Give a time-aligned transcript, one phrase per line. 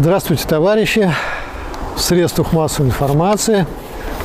[0.00, 1.12] Здравствуйте, товарищи!
[1.96, 3.66] В средствах массовой информации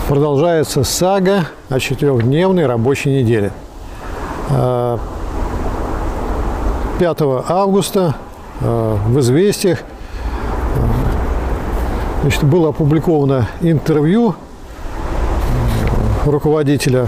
[0.08, 3.52] продолжается сага о четырехдневной рабочей неделе.
[4.50, 4.60] 5
[7.50, 8.14] августа
[8.62, 9.84] э, в «Известиях» э,
[12.22, 14.36] значит, было опубликовано интервью
[16.26, 17.08] э, руководителя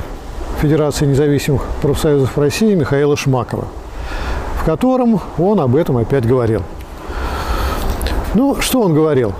[0.60, 3.68] Федерации независимых профсоюзов России Михаила Шмакова,
[4.60, 6.64] в котором он об этом опять говорил.
[8.36, 9.34] Ну, что он говорил?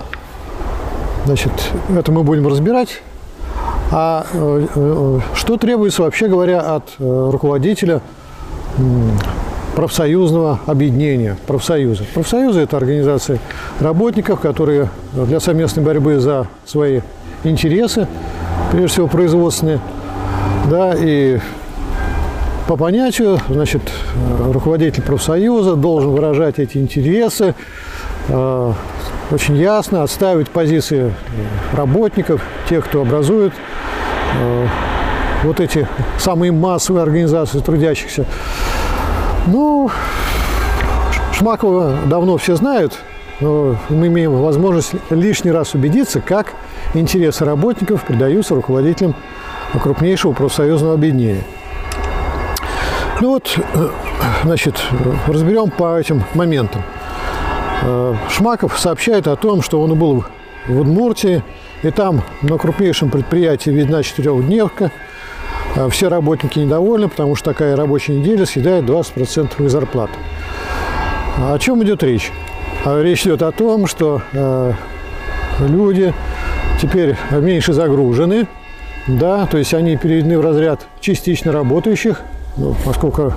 [1.26, 1.52] Значит,
[1.94, 3.02] это мы будем разбирать.
[3.92, 4.24] А
[5.34, 8.00] что требуется, вообще говоря, от руководителя
[9.74, 12.04] профсоюзного объединения, профсоюза.
[12.14, 13.38] Профсоюзы– это организации
[13.80, 17.00] работников, которые для совместной борьбы за свои
[17.44, 18.08] интересы,
[18.72, 19.78] прежде всего производственные,
[20.70, 21.38] да, и
[22.66, 23.82] по понятию, значит,
[24.50, 27.52] руководитель профсоюза должен выражать эти интересы, э,
[28.28, 31.12] очень ясно отставить позиции
[31.72, 33.52] работников, тех, кто образует
[34.38, 34.66] э,
[35.44, 35.86] вот эти
[36.18, 38.24] самые массовые организации трудящихся,
[39.46, 39.90] ну,
[41.32, 42.98] Шмакова давно все знают,
[43.40, 46.54] но мы имеем возможность лишний раз убедиться, как
[46.94, 49.14] интересы работников придаются руководителям
[49.82, 51.44] крупнейшего профсоюзного объединения.
[53.20, 53.58] Ну вот,
[54.44, 54.82] значит,
[55.26, 56.82] разберем по этим моментам.
[58.30, 60.24] Шмаков сообщает о том, что он был
[60.66, 61.42] в Удмуртии,
[61.82, 64.90] и там на крупнейшем предприятии видна четырехдневка–
[65.76, 70.14] а все работники недовольны, потому что такая рабочая неделя съедает 20% их зарплаты.
[71.38, 72.32] А о чем идет речь?
[72.86, 74.72] А речь идет о том, что э,
[75.60, 76.14] люди
[76.80, 78.46] теперь меньше загружены,
[79.06, 82.22] да, то есть они переведены в разряд частично работающих,
[82.56, 83.34] ну, поскольку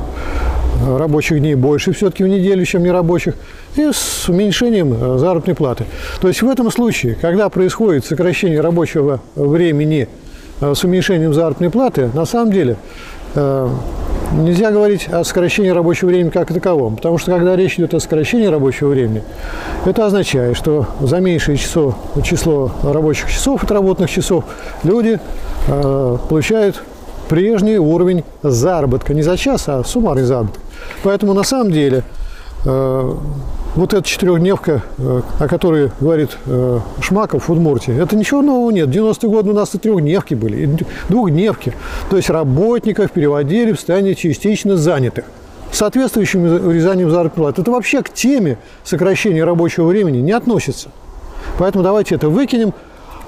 [0.85, 3.35] рабочих дней больше все-таки в неделю, чем нерабочих,
[3.75, 5.85] и с уменьшением э, заработной платы.
[6.21, 10.07] То есть в этом случае, когда происходит сокращение рабочего времени
[10.61, 12.75] Э, с уменьшением заработной платы, на самом деле
[13.35, 13.69] э,
[14.33, 16.97] нельзя говорить о сокращении рабочего времени как таковом.
[16.97, 19.23] Потому что когда речь идет о сокращении рабочего времени,
[19.85, 24.43] это означает, что за меньшее число, число рабочих часов, отработанных часов,
[24.83, 25.19] люди
[26.29, 26.81] получают
[27.29, 29.13] прежний уровень заработка.
[29.13, 30.61] Не за час, а суммарный заработок.
[31.03, 32.03] Поэтому на самом деле
[33.75, 38.87] вот эта четырехдневка, э, о которой говорит э, Шмаков в Удмуртии, это ничего нового нет.
[38.87, 41.73] В 90-е годы у нас и трехдневки были, и двухдневки.
[42.09, 45.25] То есть работников переводили в состояние частично занятых
[45.71, 47.61] соответствующим урезанием заработной платы.
[47.61, 50.89] Это вообще к теме сокращения рабочего времени не относится.
[51.59, 52.73] Поэтому давайте это выкинем,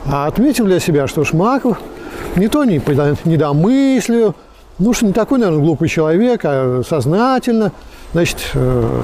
[0.05, 1.79] а отметим для себя, что Шмаков
[2.35, 2.81] не то не
[3.25, 4.35] недомыслию,
[4.81, 7.71] ну что не такой, наверное, глупый человек, а сознательно,
[8.13, 9.01] значит, э,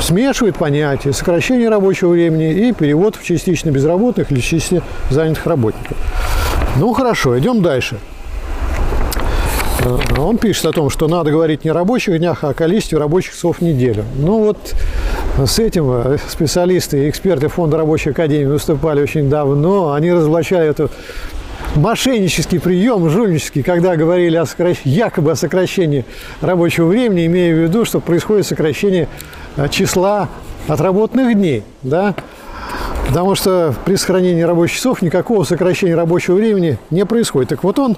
[0.00, 5.96] смешивает понятия сокращение рабочего времени и перевод в частично безработных или частично занятых работников.
[6.76, 7.96] Ну хорошо, идем дальше.
[9.80, 12.98] Э, он пишет о том, что надо говорить не о рабочих днях, а о количестве
[12.98, 14.04] рабочих часов в неделю.
[14.16, 14.74] Ну вот
[15.46, 19.94] с этим э, специалисты и эксперты Фонда рабочей академии выступали очень давно.
[19.94, 20.90] Они разоблачали эту
[21.74, 24.78] мошеннический прием, жульнический, когда говорили о сокращ...
[24.84, 26.04] якобы о сокращении
[26.40, 29.08] рабочего времени, имея в виду, что происходит сокращение
[29.56, 30.28] э, числа
[30.68, 32.14] отработанных дней, да,
[33.08, 37.50] потому что при сохранении рабочих часов никакого сокращения рабочего времени не происходит.
[37.50, 37.96] Так вот он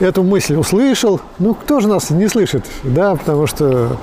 [0.00, 1.20] эту мысль услышал.
[1.38, 3.96] Ну, кто же нас не слышит, да, потому что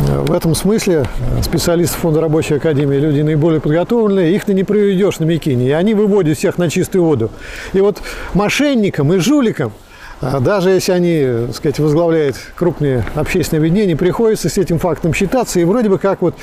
[0.00, 4.64] э, в этом смысле э, специалисты Фонда рабочей академии люди наиболее подготовленные, их ты не
[4.64, 7.30] приведешь на Микине, и они выводят всех на чистую воду.
[7.72, 7.98] И вот
[8.34, 9.72] мошенникам и жуликам
[10.20, 15.60] э, даже если они, так сказать, возглавляют крупные общественные объединения, приходится с этим фактом считаться
[15.60, 16.34] и вроде бы как вот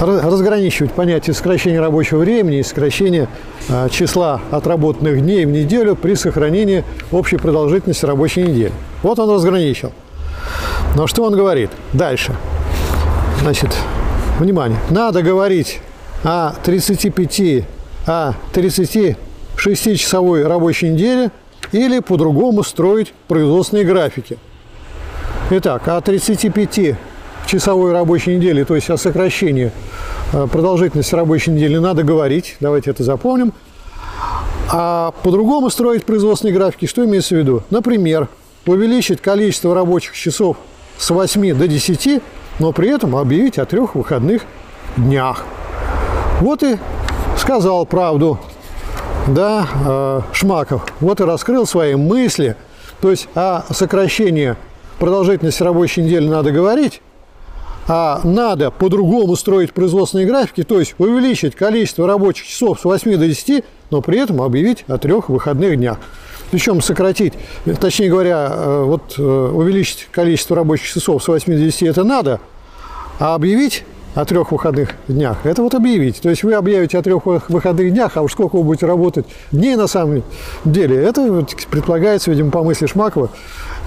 [0.00, 3.28] разграничивать понятие сокращения рабочего времени и сокращения
[3.68, 8.72] а, числа отработанных дней в неделю при сохранении общей продолжительности рабочей недели.
[9.02, 9.92] Вот он разграничил.
[10.96, 11.70] Но что он говорит?
[11.92, 12.34] Дальше.
[13.42, 13.76] Значит,
[14.38, 14.78] внимание.
[14.90, 15.80] Надо говорить
[16.24, 17.64] о 35,
[18.06, 21.30] о 36-часовой рабочей неделе
[21.72, 24.38] или по-другому строить производственные графики.
[25.50, 26.96] Итак, о 35
[27.50, 29.72] часовой рабочей недели, то есть о сокращении
[30.32, 33.52] э, продолжительности рабочей недели, надо говорить, давайте это запомним.
[34.72, 37.64] А по-другому строить производственные графики, что имеется в виду?
[37.70, 38.28] Например,
[38.66, 40.58] увеличить количество рабочих часов
[40.96, 42.22] с 8 до 10,
[42.60, 44.42] но при этом объявить о трех выходных
[44.96, 45.44] днях.
[46.40, 46.78] Вот и
[47.36, 48.38] сказал правду,
[49.26, 50.86] да, э, Шмаков.
[51.00, 52.54] Вот и раскрыл свои мысли.
[53.00, 54.54] То есть о сокращении
[55.00, 57.02] продолжительности рабочей недели надо говорить,
[57.92, 63.26] а надо по-другому строить производственные графики, то есть увеличить количество рабочих часов с 8 до
[63.26, 65.98] 10, но при этом объявить о трех выходных днях.
[66.52, 67.32] Причем сократить,
[67.80, 72.38] точнее говоря, э, вот э, увеличить количество рабочих часов с 8 до 10 это надо,
[73.18, 73.82] а объявить
[74.14, 75.38] о трех выходных днях.
[75.42, 76.20] Это вот объявить.
[76.20, 79.74] То есть вы объявите о трех выходных днях, а уж сколько вы будете работать дней
[79.74, 80.22] на самом
[80.64, 83.30] деле, это предполагается, видимо, по мысли Шмакова,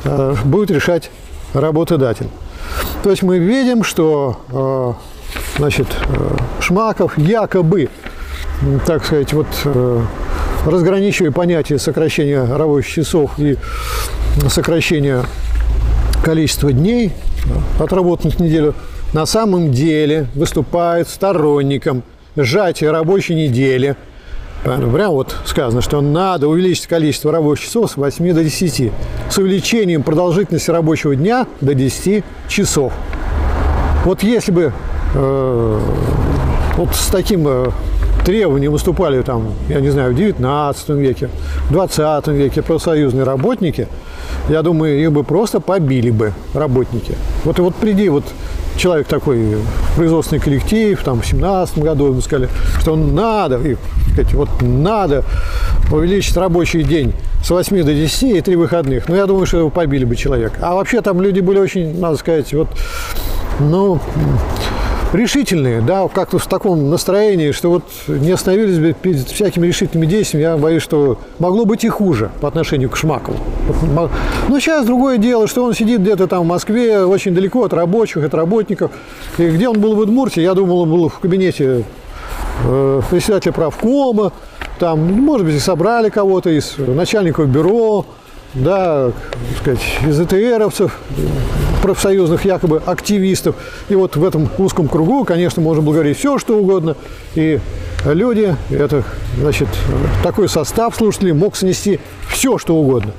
[0.03, 1.09] э, будет решать
[1.53, 2.27] работодатель.
[3.03, 4.93] То есть мы видим, что э,
[5.57, 7.89] значит, э, Шмаков якобы,
[8.85, 9.47] так сказать, вот
[10.65, 13.57] разграничивая понятие сокращения рабочих часов и
[14.47, 15.23] сокращения
[16.23, 17.11] количества дней,
[17.79, 18.73] отработанных неделю,
[19.13, 22.03] на самом деле выступает сторонником
[22.35, 23.95] сжатия рабочей недели.
[24.63, 28.91] Прямо вот сказано, что надо увеличить количество рабочих часов с 8 до 10
[29.29, 32.93] с увеличением продолжительности рабочего дня до 10 часов.
[34.05, 34.73] Вот если бы
[35.15, 35.79] э,
[36.77, 37.71] вот с таким э,
[38.25, 41.29] требованием выступали там, я не знаю, в 19 веке,
[41.69, 43.89] в 20 веке профсоюзные работники,
[44.49, 47.15] я думаю, их бы просто побили бы работники.
[47.43, 48.23] Вот и вот приди вот
[48.83, 49.59] человек такой,
[49.95, 52.49] производственный коллектив, там, в 17 году ему сказали,
[52.81, 53.77] что надо, и,
[54.11, 55.23] сказать, вот надо
[55.89, 59.07] увеличить рабочий день с 8 до 10 и 3 выходных.
[59.07, 60.53] Ну, я думаю, что его побили бы человек.
[60.61, 62.67] А вообще там люди были очень, надо сказать, вот,
[63.61, 64.01] ну,
[65.13, 70.43] решительные, да, как-то в таком настроении, что вот не остановились бы перед всякими решительными действиями,
[70.43, 73.37] я боюсь, что могло быть и хуже по отношению к Шмакову.
[74.49, 78.23] Но сейчас другое дело, что он сидит где-то там в Москве, очень далеко от рабочих,
[78.23, 78.91] от работников.
[79.37, 81.83] И где он был в Удмуртии, я думал, он был в кабинете
[82.65, 84.31] э, председателя правкома,
[84.79, 88.05] там, может быть, собрали кого-то из начальников бюро,
[88.53, 89.11] да,
[89.59, 90.99] сказать, из ЭТРовцев,
[91.81, 93.55] профсоюзных якобы активистов.
[93.89, 96.95] И вот в этом узком кругу, конечно, можно было говорить все, что угодно.
[97.35, 97.59] И
[98.05, 99.03] люди, это,
[99.37, 99.67] значит,
[100.23, 103.11] такой состав слушателей мог снести все, что угодно.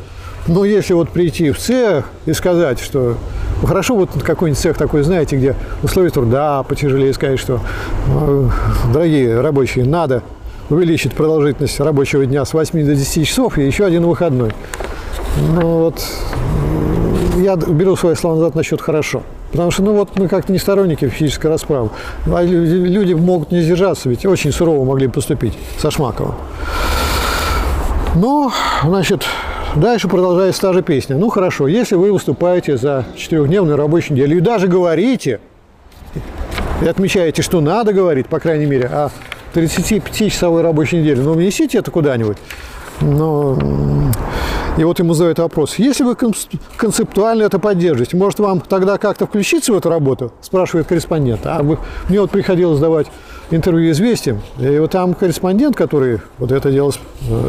[0.47, 3.17] Но если вот прийти в цех и сказать, что
[3.63, 7.61] ну, хорошо, вот какой-нибудь цех такой, знаете, где условия труда потяжелее, сказать, что,
[8.09, 8.49] э,
[8.93, 10.23] дорогие рабочие, надо
[10.69, 14.53] увеличить продолжительность рабочего дня с 8 до 10 часов и еще один выходной.
[15.37, 16.03] Ну вот,
[17.37, 19.23] я беру свои слова назад насчет хорошо.
[19.51, 21.91] Потому что, ну вот, мы как-то не сторонники физической расправы.
[22.27, 26.35] А люди могут не сдержаться, ведь очень сурово могли поступить со Шмаковым.
[28.17, 28.51] Ну,
[28.85, 29.25] значит,
[29.77, 31.17] дальше продолжается та же песня.
[31.17, 35.41] Ну, хорошо, если вы выступаете за четырехдневную рабочую неделю и даже говорите,
[36.83, 39.11] и отмечаете, что надо говорить, по крайней мере, о
[39.55, 42.37] 35-часовой рабочей неделе, ну, внесите это куда-нибудь.
[43.01, 43.57] Но
[44.77, 46.17] и вот ему задают вопрос, если вы
[46.77, 50.33] концептуально это поддерживаете, может вам тогда как-то включиться в эту работу?
[50.41, 51.43] Спрашивает корреспондент.
[51.45, 51.79] А вы,
[52.09, 53.07] мне вот приходилось давать
[53.51, 56.93] интервью «Известиям», и вот там корреспондент, который вот это дело,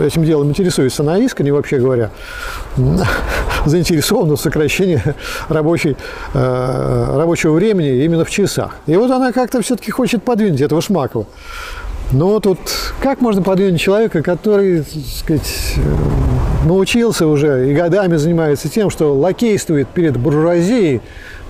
[0.04, 2.12] этим делом интересуется на искренне, вообще говоря,
[3.66, 5.02] заинтересован в сокращении
[5.50, 5.98] рабочей,
[6.34, 8.76] э, рабочего времени именно в часах.
[8.86, 11.26] И вот она как-то все-таки хочет подвинуть этого Шмакова.
[12.12, 12.60] Но тут
[13.02, 14.88] как можно подвинуть человека, который, так
[15.20, 21.02] сказать, э, научился уже и годами занимается тем, что лакействует перед буржуазией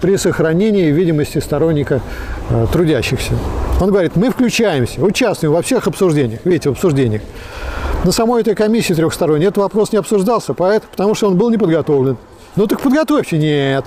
[0.01, 2.01] при сохранении видимости сторонника
[2.49, 3.33] э, трудящихся.
[3.81, 7.21] Он говорит, мы включаемся, участвуем во всех обсуждениях, видите, в обсуждениях.
[8.03, 11.57] На самой этой комиссии трехсторонней этот вопрос не обсуждался, поэтому, потому что он был не
[11.57, 12.17] подготовлен.
[12.55, 13.85] Ну так подготовьте, нет.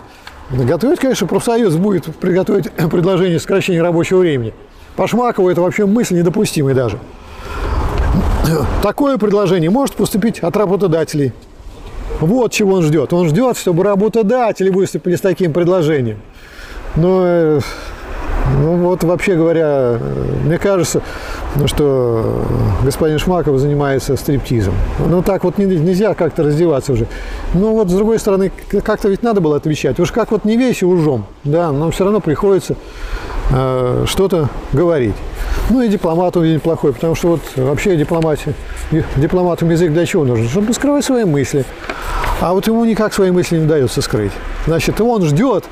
[0.51, 4.55] Готовить, конечно, профсоюз будет приготовить предложение сокращения рабочего времени.
[4.99, 6.99] По Шмакову это вообще мысль недопустимая даже.
[8.83, 11.33] Такое предложение может поступить от работодателей.
[12.19, 13.13] Вот чего он ждет.
[13.13, 16.19] Он ждет, чтобы работодатели выступили с таким предложением.
[16.97, 17.61] Но э,
[18.57, 19.99] ну вот, вообще говоря,
[20.45, 21.03] мне кажется,
[21.67, 22.45] что
[22.83, 24.75] господин Шмаков занимается стриптизом.
[24.99, 27.07] Ну так вот нельзя как-то раздеваться уже.
[27.55, 28.51] Ну вот с другой стороны,
[28.85, 30.01] как-то ведь надо было отвечать.
[30.01, 32.77] Уж как вот не весь ужом, да, нам все равно приходится
[33.51, 35.15] э, что-то говорить.
[35.71, 38.55] Ну и дипломату неплохой, потому что вот вообще дипломатия,
[39.17, 40.49] дипломатам язык для чего нужен?
[40.49, 41.65] Чтобы скрывать свои мысли.
[42.41, 44.33] А вот ему никак свои мысли не удается скрыть.
[44.67, 45.65] Значит, он ждет,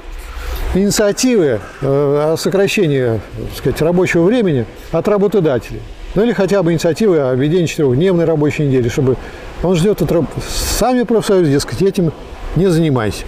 [0.75, 5.80] инициативы э, о сокращении так сказать, рабочего времени от работодателей.
[6.14, 9.16] Ну или хотя бы инициативы о введении четырехдневной рабочей недели, чтобы
[9.62, 10.11] он ждет от
[10.49, 12.12] сами профсоюзы, дескать, этим
[12.56, 13.25] не занимайся.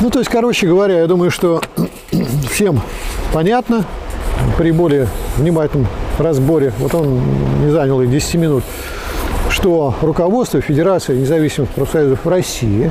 [0.00, 1.62] Ну, то есть, короче говоря, я думаю, что
[2.50, 2.80] всем
[3.32, 3.84] понятно
[4.58, 5.06] при более
[5.36, 5.86] внимательном
[6.18, 7.20] разборе, вот он
[7.64, 8.64] не занял и 10 минут,
[9.48, 12.90] что руководство Федерации независимых профсоюзов России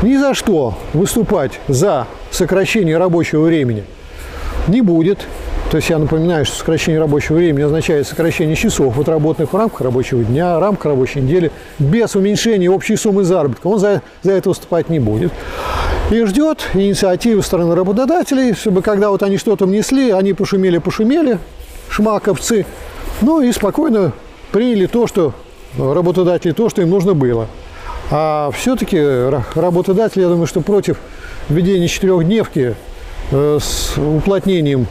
[0.00, 3.84] ни за что выступать за сокращение рабочего времени
[4.66, 5.20] не будет.
[5.70, 10.22] То есть я напоминаю, что сокращение рабочего времени означает сокращение часов, отработанных в рамках рабочего
[10.22, 13.66] дня, рамках рабочей недели, без уменьшения общей суммы заработка.
[13.68, 15.32] Он за, за это выступать не будет.
[16.10, 21.38] И ждет инициативы стороны работодателей, чтобы когда вот они что-то внесли, они пошумели-пошумели,
[21.88, 22.66] шмаковцы,
[23.22, 24.12] ну и спокойно
[24.50, 25.32] приняли то, что
[25.78, 27.46] работодатели, то, что им нужно было.
[28.10, 29.00] А все-таки
[29.54, 30.98] работодатели, я думаю, что против
[31.48, 32.74] введения четырехдневки
[33.30, 34.86] э, с уплотнением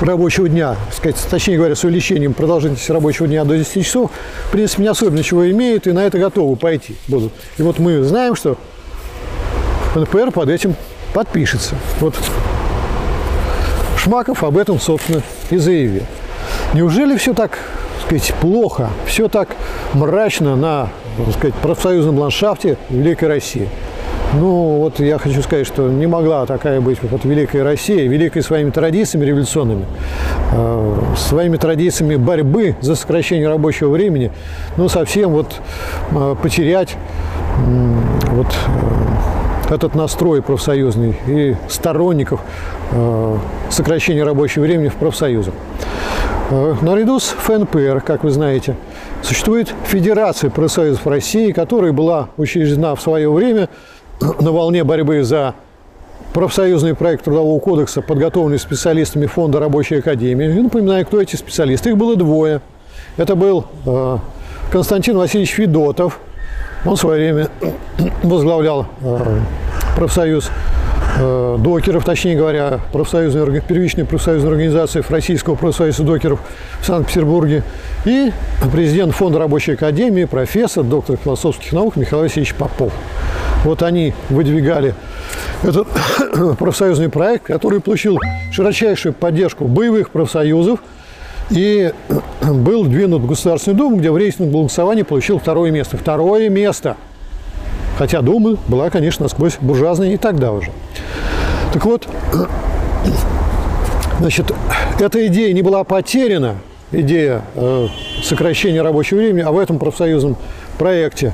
[0.00, 4.10] рабочего дня, сказать, точнее говоря, с увеличением продолжительности рабочего дня до 10 часов,
[4.48, 7.32] в принципе, не особенно чего имеют, и на это готовы пойти будут.
[7.58, 8.58] И вот мы знаем, что
[9.94, 10.74] НПР под этим
[11.12, 11.76] подпишется.
[12.00, 12.14] Вот
[13.96, 16.02] Шмаков об этом, собственно, и заявил.
[16.74, 17.58] Неужели все так
[18.04, 19.50] сказать, плохо, все так
[19.92, 23.68] мрачно на так сказать, профсоюзном ландшафте Великой России?
[24.34, 28.70] Ну, вот я хочу сказать, что не могла такая быть вот Великая Россия, великой своими
[28.70, 29.84] традициями революционными,
[30.52, 34.32] э, своими традициями борьбы за сокращение рабочего времени,
[34.78, 35.60] ну, совсем вот
[36.12, 37.94] э, потерять э,
[38.30, 38.46] вот
[39.68, 42.40] э, этот настрой профсоюзный и сторонников
[42.92, 43.36] э,
[43.68, 45.52] сокращения рабочего времени в профсоюзах.
[46.50, 48.76] Э, наряду с ФНПР, как вы знаете,
[49.22, 53.68] существует Федерация профсоюзов России, которая была учреждена в свое время
[54.40, 55.54] на волне борьбы за
[56.32, 60.46] профсоюзный проект Трудового кодекса, подготовленный специалистами Фонда рабочей академии.
[60.46, 61.90] И напоминаю, кто эти специалисты.
[61.90, 62.60] Их было двое.
[63.16, 64.18] Это был э,
[64.70, 66.18] Константин Васильевич Федотов.
[66.84, 67.48] Он в свое время
[68.22, 69.38] возглавлял э,
[69.96, 70.50] профсоюз
[71.18, 76.40] э, докеров, точнее говоря, профсоюзной, первичной профсоюзной организации Российского профсоюза докеров
[76.80, 77.62] в Санкт-Петербурге.
[78.04, 78.32] И
[78.72, 82.92] президент Фонда рабочей академии, профессор, доктор философских наук Михаил Васильевич Попов.
[83.64, 84.94] Вот они выдвигали
[85.62, 85.86] этот
[86.58, 88.18] профсоюзный проект, который получил
[88.50, 90.80] широчайшую поддержку боевых профсоюзов
[91.50, 91.92] и
[92.42, 95.96] был двинут в Государственную Думу, где в рейтинге голосования получил второе место.
[95.96, 96.96] Второе место!
[97.98, 100.70] Хотя Дума была, конечно, насквозь буржуазная и тогда уже.
[101.72, 102.06] Так вот,
[104.18, 104.52] значит,
[105.00, 106.56] эта идея не была потеряна,
[106.92, 107.88] идея э,
[108.22, 110.36] сокращения рабочего времени, а в этом профсоюзном
[110.78, 111.32] проекте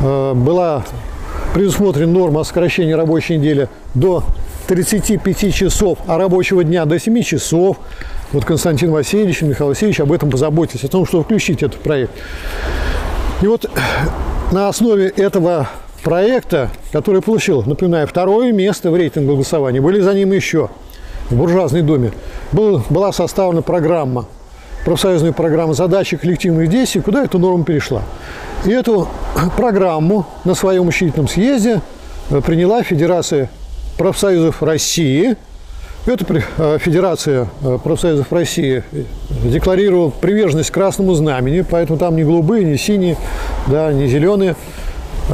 [0.00, 0.84] э, была
[1.54, 4.24] предусмотрена норма сокращения рабочей недели до
[4.66, 7.78] 35 часов, а рабочего дня до 7 часов.
[8.32, 12.12] Вот Константин Васильевич Михаил Васильевич об этом позаботились, о том, чтобы включить этот проект.
[13.40, 13.70] И вот
[14.52, 15.68] на основе этого
[16.02, 20.70] проекта, который получил, напоминаю, второе место в рейтинге голосования, были за ним еще
[21.30, 22.12] в буржуазной доме,
[22.52, 24.26] был, была составлена программа,
[24.84, 28.02] профсоюзная программа задачи коллективных действий, куда эта норма перешла.
[28.64, 29.08] И эту
[29.56, 31.80] программу на своем учительном съезде
[32.30, 33.50] э, приняла Федерация
[33.98, 35.36] профсоюзов России.
[36.06, 36.24] Эта
[36.58, 38.82] э, Федерация э, профсоюзов России
[39.44, 43.16] декларировала приверженность красному знамени, поэтому там не голубые, не синие,
[43.66, 44.56] да, не зеленые,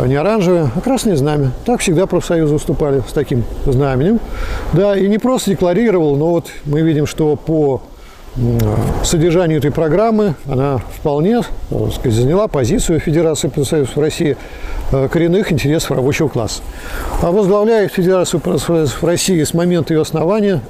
[0.06, 1.52] не оранжевые, а красное знамя.
[1.64, 4.20] Так всегда профсоюзы выступали с таким знаменем.
[4.72, 7.82] Да, и не просто декларировал, но вот мы видим, что по
[9.04, 11.42] содержанию этой программы она вполне
[11.94, 14.36] сказать, заняла позицию Федерации профсоюзов России
[14.90, 16.62] э, коренных интересов рабочего класса.
[17.22, 20.62] А возглавляет Федерацию профсоюзов России с момента ее основания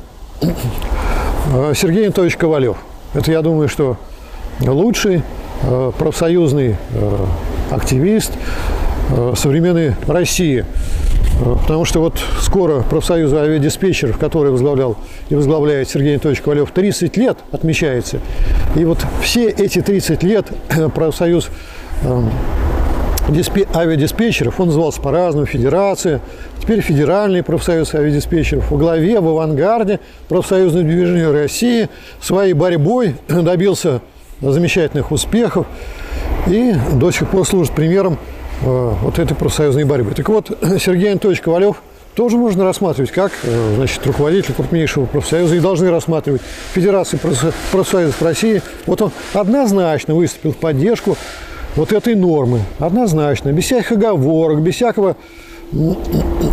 [0.42, 2.76] э, Сергей Анатольевич Ковалев.
[3.14, 3.96] Это, я думаю, что
[4.60, 5.22] лучший
[5.62, 6.76] э, профсоюзный
[7.70, 8.32] активист
[9.36, 10.64] современной России.
[11.38, 14.96] Потому что вот скоро профсоюза авиадиспетчеров, который возглавлял
[15.28, 18.20] и возглавляет Сергей Анатольевич Ковалев, 30 лет отмечается.
[18.76, 20.46] И вот все эти 30 лет
[20.94, 21.50] профсоюз
[22.02, 22.30] эм,
[23.74, 26.20] авиадиспетчеров, он назывался по-разному, федерация,
[26.62, 31.88] теперь федеральный профсоюз авиадиспетчеров, во главе, в авангарде профсоюзного движения России
[32.20, 34.02] своей борьбой добился
[34.40, 35.66] замечательных успехов
[36.46, 40.12] и до сих пор служит примером Э, вот этой профсоюзной борьбы.
[40.14, 41.82] Так вот, Сергей Анатольевич Ковалев
[42.14, 46.42] тоже можно рассматривать как э, значит, руководитель крупнейшего профсоюза и должны рассматривать
[46.72, 47.18] Федерации
[47.72, 48.62] профсоюзов России.
[48.86, 51.16] Вот он однозначно выступил в поддержку
[51.76, 52.60] вот этой нормы.
[52.78, 53.50] Однозначно.
[53.50, 55.16] Без всяких оговорок, без всякого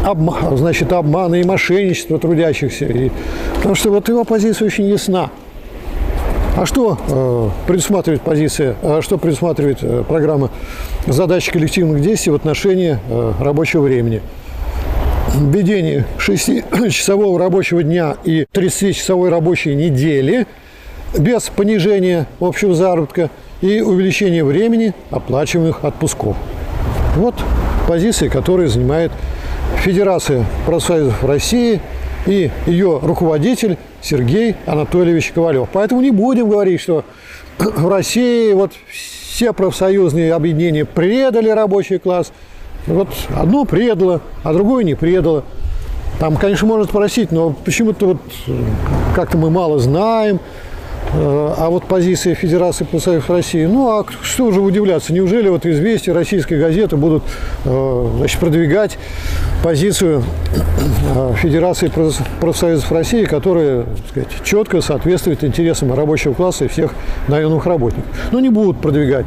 [0.05, 2.86] обмана, значит, обмана и мошенничества трудящихся.
[2.86, 3.12] И,
[3.55, 5.29] потому что вот его позиция очень ясна.
[6.55, 10.51] А что э, предусматривает позиция, а что предусматривает э, программа
[11.08, 14.22] задач коллективных действий в отношении э, рабочего времени?
[15.34, 20.46] Введение 6-часового рабочего дня и 30-часовой рабочей недели
[21.17, 23.29] без понижения общего заработка
[23.62, 26.36] и увеличения времени оплачиваемых отпусков.
[27.15, 27.36] Вот
[27.88, 29.13] позиции, которые занимает
[29.77, 31.81] Федерация профсоюзов России
[32.25, 35.70] и ее руководитель Сергей Анатольевич Ковалев.
[35.72, 37.04] Поэтому не будем говорить, что
[37.58, 42.32] в России вот все профсоюзные объединения предали рабочий класс.
[42.88, 45.44] Вот одно предало, а другое не предало.
[46.20, 48.18] Там, конечно, можно спросить, но почему-то вот
[49.16, 50.40] как-то мы мало знаем,
[51.13, 56.58] а вот позиция Федерации профсоюзов России, ну а что уже удивляться, неужели вот известия российской
[56.58, 57.24] газеты будут
[57.65, 58.98] э, значит, продвигать
[59.62, 60.24] позицию
[61.15, 61.91] э, Федерации
[62.39, 66.94] профсоюзов России, которая так сказать, четко соответствует интересам рабочего класса и всех
[67.27, 68.06] наемных работников.
[68.32, 69.25] Ну не будут продвигать.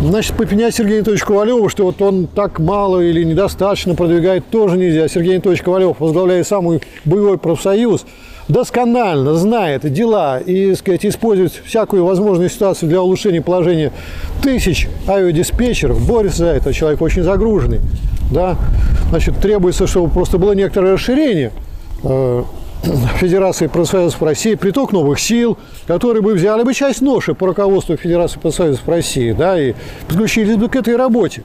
[0.00, 5.06] Значит, попенять Сергея Анатольевича Ковалева, что вот он так мало или недостаточно продвигает, тоже нельзя.
[5.08, 8.06] Сергей Анатольевич Ковалев возглавляет самый боевой профсоюз–
[8.50, 13.92] досконально знает дела и сказать, использует всякую возможную ситуацию для улучшения положения
[14.42, 17.80] тысяч авиадиспетчеров, борется за это, человек очень загруженный.
[18.30, 18.56] Да?
[19.10, 21.52] Значит, требуется, чтобы просто было некоторое расширение
[22.04, 22.42] э,
[23.18, 28.38] Федерации профсоюзов России, приток новых сил, которые бы взяли бы часть ноши по руководству Федерации
[28.38, 29.74] профсоюзов России, да, и
[30.08, 31.42] подключились бы к этой работе.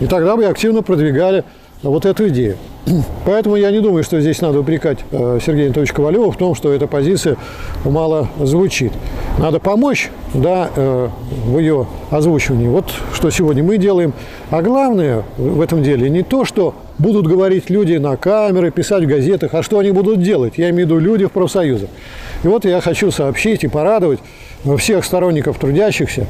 [0.00, 1.44] И тогда бы активно продвигали
[1.82, 2.56] вот эту идею.
[3.24, 6.72] Поэтому я не думаю, что здесь надо упрекать э, Сергея Анатольевича Ковалева в том, что
[6.72, 7.36] эта позиция
[7.84, 8.92] мало звучит.
[9.38, 11.08] Надо помочь да, э,
[11.46, 12.68] в ее озвучивании.
[12.68, 14.12] Вот что сегодня мы делаем.
[14.50, 19.06] А главное в этом деле не то, что будут говорить люди на камеры, писать в
[19.06, 20.54] газетах, а что они будут делать.
[20.56, 21.90] Я имею в виду люди в профсоюзах.
[22.42, 24.20] И вот я хочу сообщить и порадовать
[24.78, 26.26] всех сторонников трудящихся,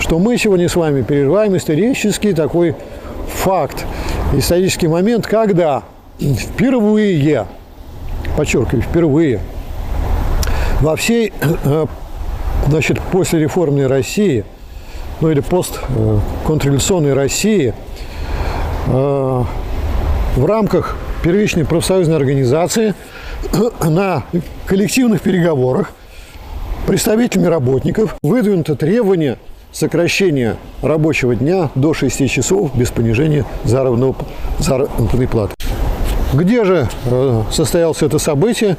[0.00, 2.74] что мы сегодня с вами переживаем исторический такой
[3.28, 3.84] факт,
[4.34, 5.82] исторический момент, когда
[6.18, 7.46] впервые,
[8.36, 9.40] подчеркиваю, впервые
[10.80, 11.86] во всей э,
[12.68, 14.44] значит, послереформной России,
[15.20, 17.74] ну или постконтрреволюционной России,
[18.86, 19.42] э,
[20.36, 22.94] в рамках первичной профсоюзной организации
[23.82, 24.24] на
[24.66, 25.92] коллективных переговорах
[26.86, 29.38] представителями работников выдвинуто требование
[29.76, 35.54] сокращения рабочего дня до 6 часов без понижения заработной платы.
[36.32, 38.78] Где же э, состоялось это событие?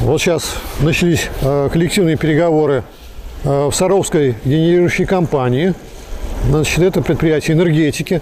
[0.00, 2.82] Вот сейчас начались э, коллективные переговоры
[3.44, 5.72] э, в Саровской генерирующей компании.
[6.48, 8.20] Значит, это предприятие энергетики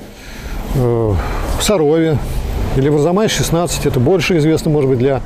[0.75, 1.17] в
[1.61, 2.19] Сарове
[2.77, 3.89] или в Арзамай-16.
[3.89, 5.21] Это больше известно, может быть, для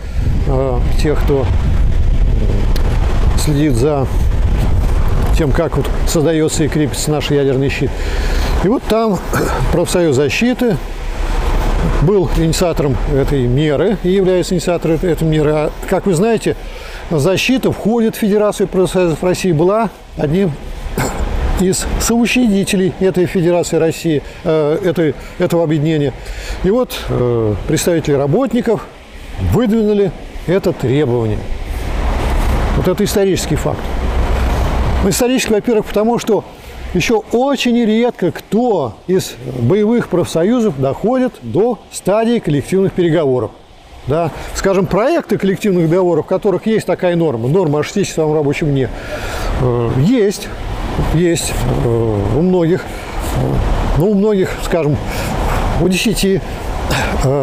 [1.03, 1.44] тех, кто
[3.38, 4.07] следит за
[5.37, 7.90] тем, как вот создается и крепится наш ядерный щит.
[8.64, 9.18] И вот там
[9.72, 10.77] профсоюз защиты
[12.03, 15.51] был инициатором этой меры и является инициатором этой меры.
[15.53, 16.57] А, как вы знаете,
[17.11, 20.53] защита входит в Федерацию профсоюзов России, была одним
[21.61, 26.12] из соучредителей этой Федерации России, э, этой, этого объединения.
[26.64, 28.87] И вот э, представители работников
[29.53, 30.12] выдвинули
[30.46, 31.38] это требование.
[32.77, 33.81] Вот это исторический факт.
[35.09, 36.45] Исторически, во-первых, потому что
[36.95, 43.51] еще очень редко кто из боевых профсоюзов доходит до стадии коллективных переговоров.
[44.07, 48.88] Да, скажем, проекты коллективных договоров, в которых есть такая норма, норма о 6-часовом рабочем дне,
[49.61, 50.49] э, есть,
[51.14, 51.53] есть
[51.85, 54.97] э, у многих, э, ну, у многих, скажем,
[55.81, 56.40] у 10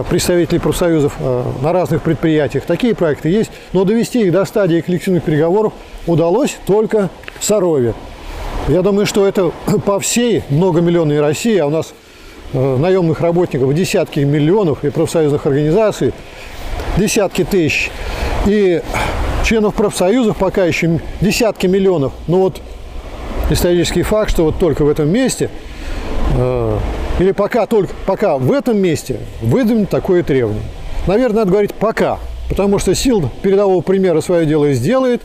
[0.10, 1.17] представителей профсоюзов
[1.62, 2.63] на разных предприятиях.
[2.63, 5.73] Такие проекты есть, но довести их до стадии коллективных переговоров
[6.08, 7.10] удалось только
[7.43, 7.93] Сарове.
[8.67, 9.51] Я думаю, что это
[9.86, 11.93] по всей многомиллионной России, а у нас
[12.53, 16.13] э, наемных работников десятки миллионов и профсоюзных организаций
[16.97, 17.91] десятки тысяч.
[18.45, 18.82] И
[19.45, 22.13] членов профсоюзов пока еще десятки миллионов.
[22.27, 22.62] Но вот
[23.49, 25.49] исторический факт, что вот только в этом месте,
[26.38, 26.77] э,
[27.19, 30.63] или пока только пока в этом месте выдвинут такое требование.
[31.06, 35.21] Наверное, надо говорить пока, потому что сил передового примера свое дело сделает,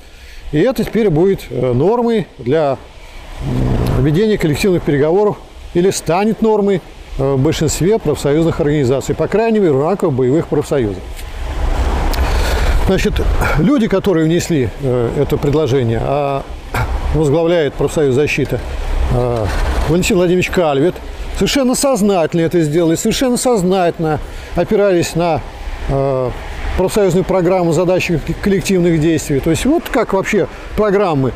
[0.53, 2.79] и это теперь будет э, нормой для
[4.01, 5.37] ведение коллективных переговоров
[5.75, 6.81] или станет нормой
[7.19, 11.03] э, в большинстве профсоюзных организаций, по крайней мере, в рамках боевых профсоюзов.
[12.87, 13.15] Значит,
[13.59, 16.43] люди, которые внесли э, это предложение, а
[17.15, 18.59] возглавляет профсоюз защиты
[19.13, 19.47] э,
[19.89, 20.95] Валентин Владимирович Кальвит,
[21.37, 24.21] совершенно сознательно это сделали, совершенно сознательно
[24.57, 25.41] опирались на
[26.79, 29.41] профсоюзную программу задачи коллективных действий.
[29.41, 31.33] То есть вот как вообще программы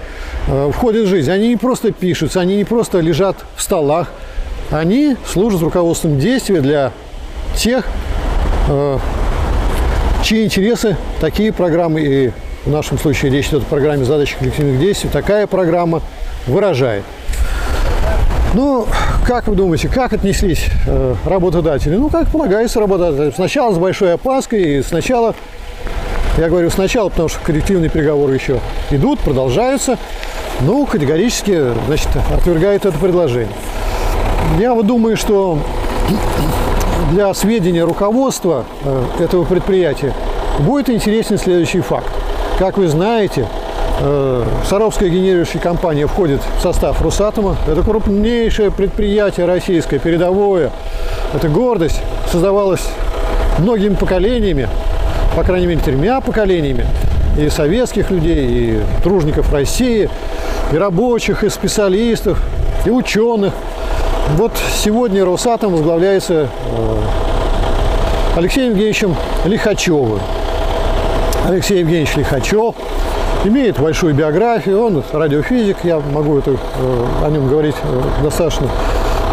[0.46, 1.30] э, входят в жизнь.
[1.30, 4.12] Они не просто пишутся, они не просто лежат в столах,
[4.70, 6.92] они служат руководством действия для
[7.56, 7.84] тех,
[8.68, 8.98] э,
[10.22, 12.32] чьи интересы такие программы, и
[12.64, 16.02] в нашем случае речь идет о программе задачи коллективных действий, такая программа
[16.46, 17.02] выражает.
[18.54, 18.86] Ну,
[19.26, 21.96] как вы думаете, как отнеслись э, работодатели?
[21.96, 23.32] Ну, как полагается работодателям.
[23.34, 25.34] Сначала с большой опаской, и сначала
[26.38, 28.60] Я говорю сначала, потому что коллективные переговоры еще
[28.90, 29.98] идут, продолжаются.
[30.60, 33.52] Ну, категорически, значит, отвергает это предложение.
[34.58, 35.58] Я вот думаю, что
[37.10, 40.14] для сведения руководства э, этого предприятия
[40.60, 42.08] будет интересен следующий факт.
[42.58, 43.46] Как вы знаете,
[44.68, 47.56] Саровская генерирующая компания входит в состав Росатома.
[47.68, 50.72] Это крупнейшее предприятие российское, передовое.
[51.32, 52.00] Это гордость.
[52.30, 52.84] Создавалось
[53.58, 54.68] многими поколениями,
[55.36, 56.84] по крайней мере, тремя поколениями.
[57.38, 60.10] И советских людей, и тружников России,
[60.72, 62.42] и рабочих, и специалистов,
[62.84, 63.52] и ученых.
[64.36, 66.98] Вот сегодня Росатом возглавляется э,
[68.36, 70.20] Алексеем Евгеньевичем Лихачевым.
[71.46, 72.74] Алексей Евгеньевич Лихачев
[73.44, 76.56] имеет большую биографию, он радиофизик, я могу это, э,
[77.24, 78.68] о нем говорить э, достаточно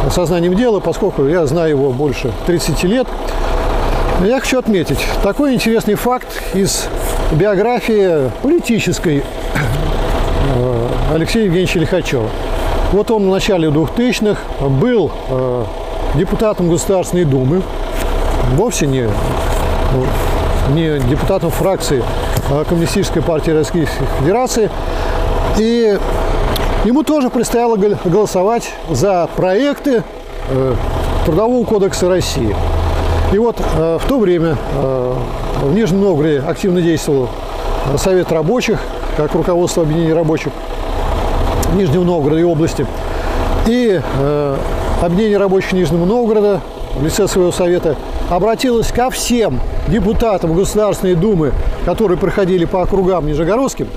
[0.10, 3.08] сознанием дела, поскольку я знаю его больше 30 лет.
[4.24, 6.88] Я хочу отметить такой интересный факт из
[7.32, 9.24] биографии политической
[11.14, 12.30] Алексея Евгеньевича Лихачева.
[12.92, 15.66] Вот он в начале 2000-х был э,
[16.16, 17.62] депутатом Государственной Думы,
[18.56, 19.08] вовсе не,
[20.74, 22.04] не депутатом фракции
[22.68, 23.88] Коммунистической партии Российской
[24.20, 24.70] Федерации.
[25.58, 25.98] И
[26.86, 30.04] ему тоже предстояло голосовать за проекты
[30.50, 30.76] э,
[31.26, 32.56] Трудового кодекса России.
[33.32, 35.14] И вот э, в то время э,
[35.64, 37.30] в Нижнем Новгороде активно действовал
[37.98, 38.80] Совет рабочих,
[39.18, 40.52] как руководство объединения рабочих–
[41.76, 42.86] Нижнего Новгорода и области.
[43.68, 44.58] И э,
[45.02, 46.62] объединение рабочих Нижнего Новгорода
[46.96, 47.96] в лице своего совета
[48.30, 51.52] обратилось ко всем депутатам Государственной Думы,
[51.86, 53.88] которые проходили по округам Нижегородским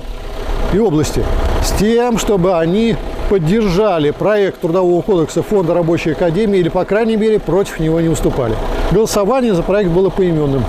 [0.73, 1.23] и области,
[1.63, 2.95] с тем, чтобы они
[3.29, 8.55] поддержали проект Трудового кодекса Фонда Рабочей Академии или, по крайней мере, против него не уступали.
[8.91, 10.63] Голосование за проект было поименным.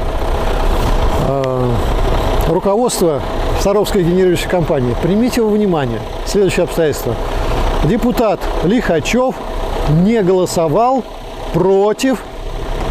[1.27, 1.71] А,
[2.49, 3.21] руководство
[3.61, 4.95] Саровской генерирующей компании.
[5.03, 7.15] Примите во внимание следующее обстоятельство.
[7.85, 9.35] Депутат Лихачев
[10.03, 11.03] не голосовал
[11.55, 12.23] против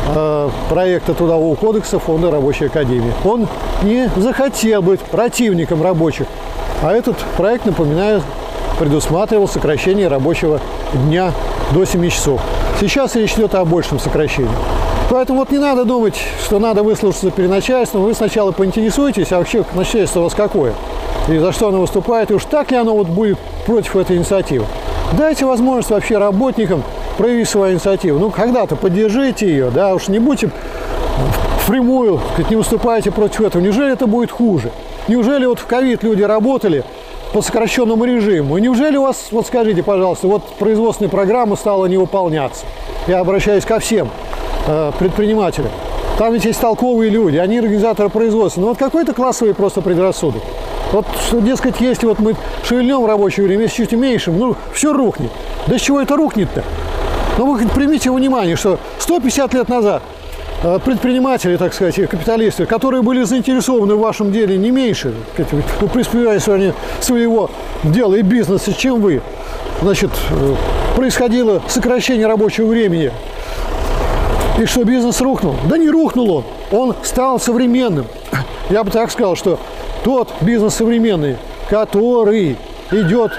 [0.07, 3.13] э, проекта Трудового кодекса Фонда Рабочей Академии.
[3.23, 3.47] Он
[3.83, 6.27] не захотел быть противником рабочих.
[6.81, 8.21] А этот проект, напоминаю,
[8.79, 10.59] предусматривал сокращение рабочего
[10.93, 11.31] дня
[11.71, 12.41] до 7 часов.
[12.79, 14.49] Сейчас речь идет о большем сокращении.
[15.09, 18.03] Поэтому вот не надо думать, что надо выслушаться перед начальством.
[18.03, 20.73] Вы сначала поинтересуйтесь, а вообще начальство у вас какое?
[21.29, 24.65] И за что оно выступает, и уж так ли оно вот будет против этой инициативы.
[25.13, 26.83] Дайте возможность вообще работникам
[27.17, 28.19] проявить свою инициативу.
[28.19, 30.49] Ну, когда-то поддержите ее, да, уж не будьте
[31.63, 33.61] впрямую, как не выступаете против этого.
[33.61, 34.71] Неужели это будет хуже?
[35.07, 36.83] Неужели вот в ковид люди работали
[37.33, 38.57] по сокращенному режиму?
[38.57, 42.65] И неужели у вас, вот скажите, пожалуйста, вот производственная программа стала не выполняться?
[43.07, 44.09] Я обращаюсь ко всем.
[44.65, 45.69] Э, предпринимателя.
[46.17, 48.61] Там ведь есть толковые люди, они организаторы производства.
[48.61, 50.41] Ну вот какой-то классовый просто предрассудок.
[50.93, 55.31] Вот, что, дескать, если вот мы шевельнем рабочее время, если чуть меньшим, ну, все рухнет.
[55.67, 56.63] Да с чего это рухнет-то?
[57.37, 60.03] Ну, вы примите внимание, что 150 лет назад
[60.61, 65.15] э, предприниматели, так сказать, капиталисты, которые были заинтересованы в вашем деле не меньше,
[65.81, 67.49] ну, при своего
[67.83, 69.21] дела и бизнеса, чем вы,
[69.81, 70.55] значит, э,
[70.95, 73.11] происходило сокращение рабочего времени
[74.59, 75.55] и что, бизнес рухнул?
[75.67, 76.43] Да не рухнул он.
[76.71, 78.05] Он стал современным.
[78.69, 79.59] Я бы так сказал, что
[80.03, 82.57] тот бизнес современный, который
[82.91, 83.31] идет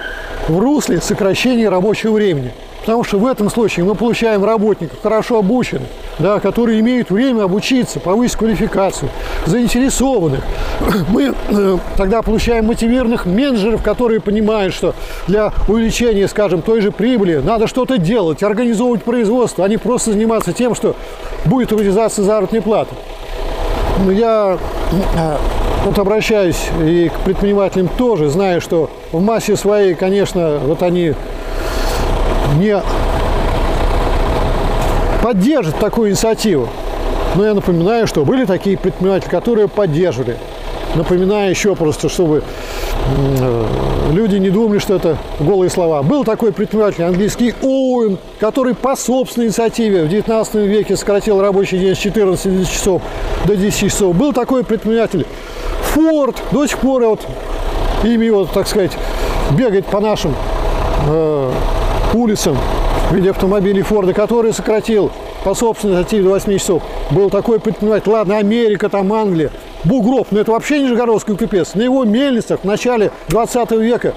[0.48, 2.52] в русле сокращения рабочего времени–
[2.84, 7.98] Потому что в этом случае мы получаем работников хорошо обученных, да, которые имеют время обучиться,
[7.98, 9.08] повысить квалификацию,
[9.46, 10.42] заинтересованных.
[11.08, 14.94] Мы э, тогда получаем мотивированных менеджеров, которые понимают, что
[15.26, 20.52] для увеличения, скажем, той же прибыли надо что-то делать, организовывать производство, а не просто заниматься
[20.52, 20.94] тем, что
[21.46, 22.94] будет утилизация заработной платы.
[24.10, 24.58] Я
[25.16, 25.36] э,
[25.86, 31.14] вот обращаюсь и к предпринимателям тоже, знаю, что в массе своей, конечно, вот они
[32.54, 32.80] не
[35.22, 36.68] поддержит такую инициативу.
[37.34, 40.36] Но я напоминаю, что были такие предприниматели, которые поддерживали.
[40.94, 42.44] Напоминаю еще просто, чтобы
[44.12, 46.02] люди не думали, что это голые слова.
[46.02, 51.96] Был такой предприниматель английский Оуэн, который по собственной инициативе в 19 веке сократил рабочий день
[51.96, 53.02] с 14 часов
[53.44, 54.14] до 10 часов.
[54.14, 55.26] Был такой предприниматель
[55.94, 57.20] Форд, до сих пор вот
[58.04, 58.92] имя его, так сказать,
[59.52, 60.34] бегает по нашим
[61.08, 61.52] э,
[62.14, 62.56] улицам
[63.10, 65.10] в виде автомобилей Форда, который сократил
[65.44, 66.82] по собственной инициативе до 8 часов.
[67.10, 69.50] Был такой предприниматель, ладно, Америка, там Англия,
[69.84, 71.74] Бугров, но это вообще Нижегородский купец.
[71.74, 74.14] На его мельницах в начале 20 века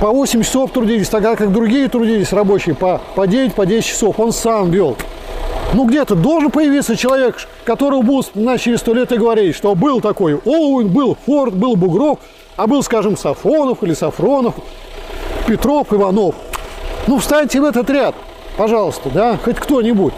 [0.00, 4.18] по 8 часов трудились, тогда как другие трудились рабочие по, по 9, по 10 часов.
[4.18, 4.96] Он сам вел
[5.74, 10.00] Ну, где-то должен появиться человек, которого будут на через сто лет и говорить, что был
[10.00, 12.18] такой Оуэн, был Форд, был Бугров,
[12.56, 14.54] а был, скажем, Сафонов или Сафронов,
[15.46, 16.34] Петров, Иванов.
[17.06, 18.14] Ну, встаньте в этот ряд,
[18.56, 20.14] пожалуйста, да, хоть кто-нибудь.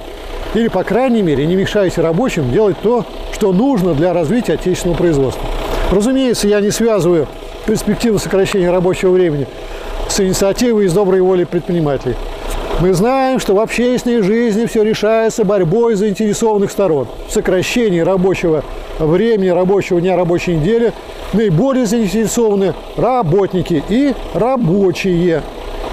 [0.55, 5.43] Или, по крайней мере, не мешайте рабочим делать то, что нужно для развития отечественного производства.
[5.91, 7.27] Разумеется, я не связываю
[7.67, 9.47] перспективы сокращения рабочего времени
[10.09, 12.15] с инициативой из доброй воли предпринимателей.
[12.81, 17.09] Мы знаем, что в общественной жизни все решается борьбой заинтересованных сторон.
[17.27, 18.63] В сокращении рабочего
[18.99, 20.93] времени, рабочего дня, рабочей недели
[21.33, 25.43] наиболее заинтересованы работники и рабочие.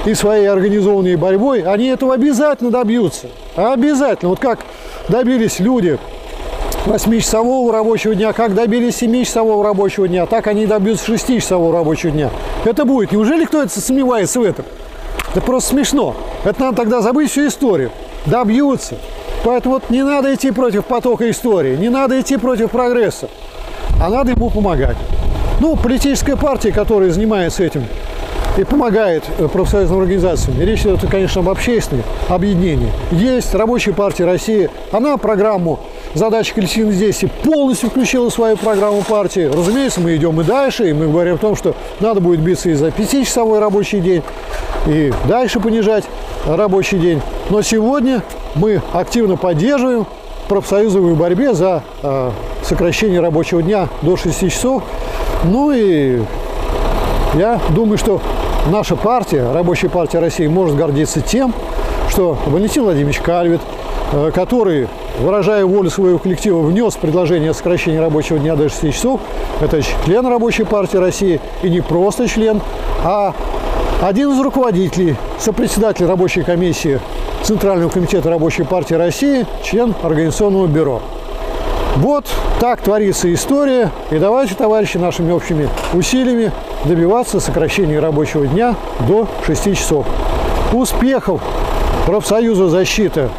[0.06, 3.28] И своей организованной борьбой они этого обязательно добьются.
[3.56, 4.30] Обязательно.
[4.30, 4.60] Вот как
[5.08, 5.98] добились люди
[6.86, 12.30] 8-часового рабочего дня, как добились 7-часового рабочего дня, так они добьются 6-часового рабочего дня.
[12.66, 13.14] Это будет.
[13.14, 14.66] Неужели кто-то сомневается в этом?
[15.32, 16.16] Это просто смешно.
[16.44, 17.92] Это надо тогда забыть всю историю.
[18.26, 18.96] Добьются.
[19.44, 23.28] Поэтому вот не надо идти против потока истории, не надо идти против прогресса,
[24.02, 24.96] а надо ему помогать.
[25.60, 27.84] Ну, политическая партия, которая занимается этим
[28.58, 32.92] и помогает э, профсоюзным организациям, речь идет, конечно, об общественном объединении.
[33.12, 35.80] Есть Рабочая партия России, она программу
[36.14, 39.50] задачи коллективной действия полностью включила в свою программу партии.
[39.52, 42.74] Разумеется, мы идем и дальше, и мы говорим о том, что надо будет биться и
[42.74, 44.22] за пятичасовой рабочий день,
[44.88, 46.04] и дальше понижать
[46.46, 47.22] рабочий день.
[47.50, 48.22] Но сегодня
[48.56, 50.06] мы активно поддерживаем
[50.48, 52.32] профсоюзовую борьбе за э,
[52.64, 54.84] сокращение рабочего дня до 6 часов.
[55.46, 56.22] Ну и
[57.36, 58.22] я думаю, что
[58.68, 61.54] наша партия, Рабочая партия России, может гордиться тем,
[62.10, 63.62] что Валентин Владимирович Кальвит,
[64.12, 64.88] э, который,
[65.20, 69.22] выражая волю своего коллектива, внес предложение о сокращении рабочего дня до 6 часов,
[69.62, 72.62] это член Рабочей партии России, и не просто член,
[73.04, 73.34] а
[74.02, 77.00] один из руководителей, сопредседатель рабочей комиссии
[77.44, 81.02] Центрального комитета Рабочей партии России, член Организационного бюро.
[81.98, 82.26] Вот
[82.60, 83.92] так творится история.
[84.10, 86.52] И давайте, товарищи, нашими общими усилиями
[86.86, 88.76] добиваться сокращения рабочего дня
[89.08, 90.06] до 6 часов.
[90.74, 91.42] Успехов
[92.08, 93.30] профсоюза защиты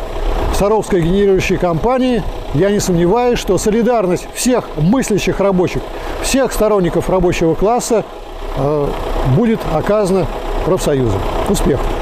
[0.55, 2.23] Саровской генерирующей компании
[2.55, 5.83] я не сомневаюсь, что солидарность всех мыслящих рабочих,
[6.23, 8.05] всех сторонников рабочего класса
[8.57, 8.87] э,
[9.37, 10.27] будет оказана
[10.65, 11.21] профсоюзом.
[11.49, 11.94] Успехов!